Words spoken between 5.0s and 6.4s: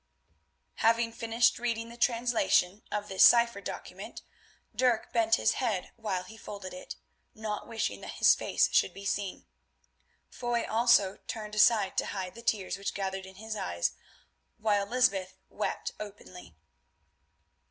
bent his head while he